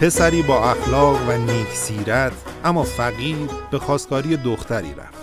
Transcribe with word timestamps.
پسری 0.00 0.42
با 0.42 0.70
اخلاق 0.70 1.28
و 1.28 1.32
نیک 1.32 1.68
سیرت 1.68 2.32
اما 2.64 2.82
فقیر 2.82 3.36
به 3.70 3.78
خواستگاری 3.78 4.36
دختری 4.36 4.94
رفت. 4.94 5.18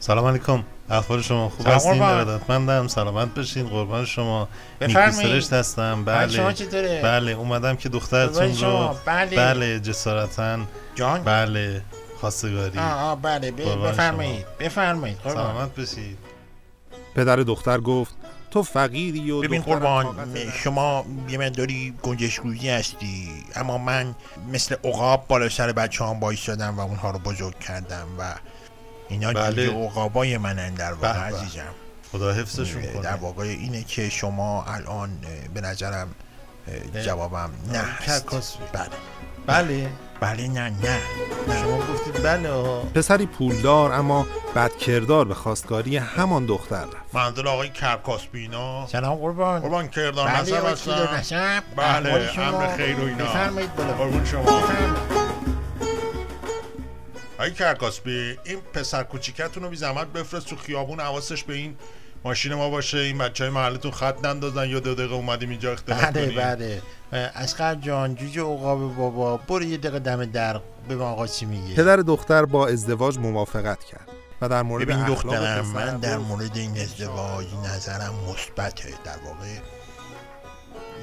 سلام 0.00 0.24
علیکم. 0.24 0.64
اخبار 0.90 1.22
شما 1.22 1.48
خوب 1.48 1.66
هستین. 1.66 2.02
ارادتمندم. 2.02 2.88
سلامت 2.88 3.34
بشین. 3.34 3.66
قربان 3.66 4.04
شما. 4.04 4.48
بفرمایید. 4.80 5.16
نیکی 5.16 5.28
سرشت 5.28 5.52
هستم. 5.52 5.94
شما 6.28 6.44
بله. 6.44 6.52
چطوره؟ 6.52 7.00
بله. 7.02 7.32
اومدم 7.32 7.76
که 7.76 7.88
دخترتون 7.88 8.54
شما. 8.54 8.88
رو 8.88 8.96
بله. 9.06 9.36
بله 9.36 9.80
جسارتا. 9.80 10.58
جان 10.94 11.22
بله. 11.22 11.82
خواستگاری. 12.20 12.78
آه 12.78 13.02
آه 13.02 13.22
بله. 13.22 13.50
بفرمایید. 13.50 14.46
بفرمایید. 14.60 15.18
سلامت 15.24 15.74
بشید 15.74 16.18
پدر 17.14 17.36
دختر 17.36 17.80
گفت 17.80 18.14
تو 18.50 18.62
فقیری 18.62 19.30
و 19.30 19.40
ببین 19.40 19.62
قربان 19.62 20.34
شما 20.52 21.04
یه 21.28 21.38
مقداری 21.38 21.94
گنجشگویی 22.02 22.70
هستی 22.70 23.28
اما 23.54 23.78
من 23.78 24.14
مثل 24.52 24.76
عقاب 24.84 25.24
بالا 25.28 25.48
سر 25.48 25.72
بچه 25.72 26.04
هم 26.04 26.20
باید 26.20 26.38
شدم 26.38 26.76
و 26.76 26.80
اونها 26.80 27.10
رو 27.10 27.18
بزرگ 27.18 27.58
کردم 27.58 28.06
و 28.18 28.34
اینا 29.08 29.32
بله. 29.32 29.66
دیگه 29.66 29.84
عقابای 29.84 30.38
منن 30.38 30.74
در 30.74 30.92
واقع. 30.92 31.08
عزیزم 31.08 31.74
خدا 32.12 32.32
حفظشون 32.32 32.82
در 32.82 32.92
کنه 32.92 33.12
واقع 33.12 33.42
اینه 33.42 33.82
که 33.82 34.08
شما 34.08 34.64
الان 34.64 35.10
به 35.54 35.60
نظرم. 35.60 36.08
جوابم 37.04 37.50
نه. 37.72 37.84
کرکاس. 38.06 38.56
بله 38.72 38.88
بله 39.46 39.88
بله 40.20 40.48
نه 40.48 40.60
نه 40.70 40.98
نه 41.48 41.62
شما 41.62 41.78
گفتید 41.78 42.22
بله. 42.22 42.80
پسری 42.94 43.26
پولدار 43.26 43.92
اما 43.92 44.26
بدکردار 44.56 45.24
به 45.24 45.34
خواستگاری 45.34 45.96
همان 45.96 46.46
دختر 46.46 46.84
رفت 46.84 47.14
منزل 47.14 47.46
آقای 47.46 47.68
کرکاس 47.68 48.26
بینا 48.26 48.86
سلام 48.86 49.14
قربان 49.18 49.60
قربان 49.60 49.88
کردان 49.88 50.26
بله 50.32 50.40
نصب 50.40 50.66
هستم 50.66 51.62
بله،؟ 51.76 52.40
امر 52.40 52.76
خیر 52.76 53.00
و 53.00 53.04
اینا. 53.04 53.24
بفرمایید 53.24 53.70
قربون 53.70 54.24
شما. 54.24 54.62
آقای 57.38 57.50
کرکاسبی 57.50 58.38
این 58.44 58.58
پسر 58.72 59.02
کوچیکتون 59.02 59.62
رو 59.62 59.68
بی 59.68 59.76
زحمت 59.76 60.06
بفرست 60.06 60.46
تو 60.46 60.56
خیابون 60.56 61.00
حواسش 61.00 61.44
به 61.44 61.54
این 61.54 61.76
ماشین 62.24 62.54
ما 62.54 62.70
باشه 62.70 62.98
این 62.98 63.18
بچه 63.18 63.44
های 63.44 63.52
محلتون 63.52 63.90
خط 63.90 64.24
نندازن 64.24 64.68
یا 64.68 64.80
دو 64.80 64.94
دقیقه 64.94 65.14
اومدیم 65.14 65.50
اینجا 65.50 65.72
اختلاف 65.72 66.04
بله 66.04 66.26
کنیم. 66.26 66.36
بله. 66.36 66.82
اسقر 67.12 67.74
جان 67.74 68.14
جوجه 68.14 68.42
عقاب 68.42 68.96
بابا 68.96 69.36
برو 69.36 69.62
یه 69.62 69.76
دقیقه 69.76 69.98
دم 69.98 70.24
در 70.24 70.60
به 70.88 70.96
ما 70.96 71.10
آقا 71.10 71.26
چی 71.26 71.46
میگه؟ 71.46 71.74
پدر 71.74 71.96
دختر 71.96 72.44
با 72.44 72.68
ازدواج 72.68 73.18
موافقت 73.18 73.84
کرد 73.84 74.08
و 74.40 74.48
در 74.48 74.62
مورد 74.62 74.84
ببین 74.84 74.96
اخلاق 74.96 75.34
دخترم 75.34 75.66
من 75.66 75.98
در 75.98 76.18
مورد 76.18 76.56
این 76.56 76.78
ازدواج 76.78 77.46
نظرم 77.64 78.14
مثبته. 78.30 78.88
در 79.04 79.16
واقع 79.24 79.46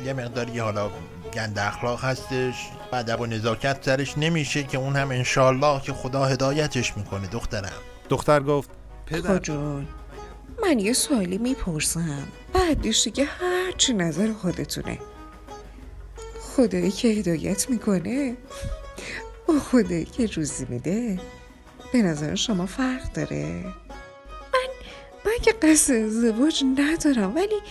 یه 0.06 0.14
مقداری 0.14 0.60
حالا 0.60 0.90
گند 1.34 1.60
اخلاق 1.60 2.04
هستش 2.04 2.56
ادب 2.94 3.22
و 3.22 3.26
نزاکت 3.26 3.86
سرش 3.86 4.18
نمیشه 4.18 4.64
که 4.64 4.78
اون 4.78 4.96
هم 4.96 5.12
انشالله 5.12 5.82
که 5.82 5.94
خدا 5.94 6.26
هدایتش 6.26 6.98
می‌کنه 6.98 7.28
دخترم. 7.28 7.72
دختر 8.10 8.40
گفت 8.40 8.70
پدر 9.06 9.38
جون 9.38 9.88
من 10.66 10.80
یه 10.80 10.94
سوالی 10.94 11.38
می‌پرسم. 11.38 12.28
بعدش 12.54 13.04
دیگه 13.04 13.26
هرچی 13.26 13.94
نظر 13.94 14.34
خودتونه. 14.34 15.00
خدایی 16.42 16.92
که 16.92 17.08
هدایت 17.08 17.70
می‌کنه 17.70 18.36
با 19.48 19.60
خدایی 19.60 20.06
که 20.06 20.26
روزی 20.26 20.66
میده 20.70 21.20
به 21.94 22.02
نظر 22.02 22.36
شما 22.36 22.66
فرق 22.66 23.14
داره؟ 23.14 23.46
من 24.54 24.70
من 25.26 25.38
که 25.42 25.52
قصد 25.52 25.94
ازدواج 25.94 26.64
ندارم 26.78 27.36
ولی 27.36 27.62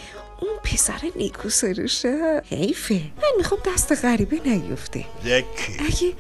اون 0.41 0.57
پسر 0.65 1.01
نیکو 1.17 1.49
سرشه 1.49 2.43
حیفه. 2.51 2.95
من 2.95 3.29
می‌خوام 3.37 3.61
دست 3.75 4.05
غریبه 4.05 4.41
نیفته. 4.49 5.05
زکی 5.25 5.45
اگه 5.79 6.13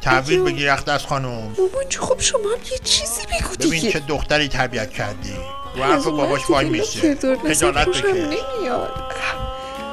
تحویل 0.00 0.42
بگیر 0.42 0.70
از 0.70 1.06
خانم. 1.06 1.28
مامان 1.28 1.90
خب 1.98 2.20
شما 2.20 2.40
هم 2.40 2.60
یه 2.72 2.78
چیزی 2.84 3.22
بگو 3.22 3.54
ببین 3.60 3.70
دیگه. 3.70 3.92
چه 3.92 3.98
دختری 3.98 4.48
تربیت 4.48 4.90
کردی. 4.90 5.34
رو 5.78 5.84
حرف 5.84 6.06
باباش 6.06 6.50
وای 6.50 6.64
که 6.64 6.70
میشه. 6.70 7.14
خجالت 7.48 7.88
بکش. 7.88 8.04
نمیاد. 8.04 8.92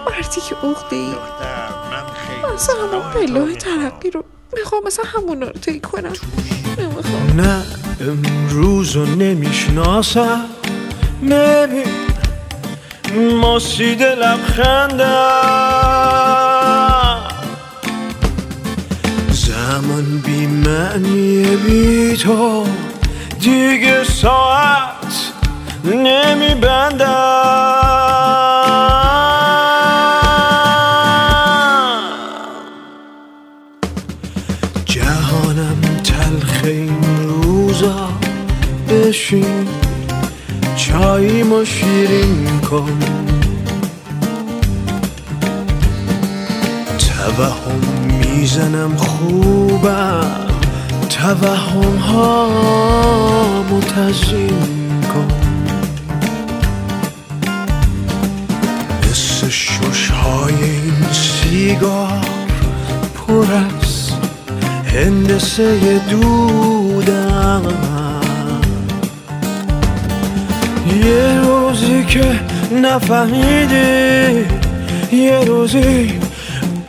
مردی 0.06 0.42
که 0.50 0.56
عقده 0.56 0.96
ای 0.96 1.08
من 1.92 2.06
خیلی 2.16 2.54
مثلا 2.56 2.76
همون 2.76 3.02
پلاه. 3.14 3.56
ترقی 3.56 4.12
رو 4.12 4.24
می‌خوام 4.58 4.84
مثلا 4.86 5.06
همونا 5.06 5.46
رو 5.48 5.54
طی 5.54 5.80
کنم. 5.80 6.14
نمی‌خوام. 6.78 7.42
نه 7.42 7.64
امروز 8.02 8.96
رو 8.96 9.06
نمی‌شناسم. 9.06 10.46
ببین 11.30 11.88
مسید 13.42 14.04
لبخندم 14.04 15.16
زمان 19.32 20.22
بی 20.26 20.48
معنی 20.48 21.56
بی 21.56 22.18
تو. 22.18 22.68
دیگه 23.40 24.04
ساعت 24.04 25.32
نمیبندم. 25.86 27.46
جهانم 34.86 35.82
تلخ 36.04 36.62
این 36.64 36.98
روزا 37.28 38.10
بشین 38.90 39.68
چاییمو 40.76 41.66
شیرین 41.66 42.62
کن. 42.70 43.00
توهم 47.00 47.82
می‌زنم 48.08 48.96
خوبم 48.98 50.32
توهم 51.10 51.96
ها 51.98 52.50
متزین 53.72 54.45
های 60.46 60.64
این 60.64 61.12
سیگار 61.12 62.26
پر 63.16 63.54
از 63.54 64.12
هندسه 64.86 66.00
دودم. 66.10 67.64
یه 71.06 71.42
روزی 71.42 72.04
که 72.04 72.40
نفهمیدی 72.84 74.46
یه 75.12 75.40
روزی 75.48 76.20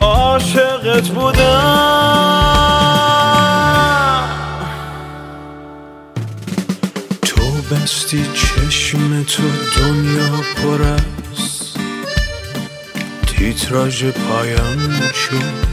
عاشقت 0.01 1.07
بودم. 1.07 1.97
تو 7.21 7.41
بستی 7.71 8.25
چشم 8.33 9.23
تو 9.23 9.43
دنیا 9.77 10.41
پر 10.55 10.83
از 10.83 11.56
تیتراژ 13.37 14.05
پایان 14.05 15.11
شد. 15.13 15.67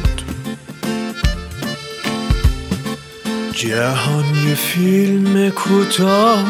جهان 3.52 4.24
یه 4.48 4.54
فیلم 4.54 5.50
کوتاه. 5.50 6.44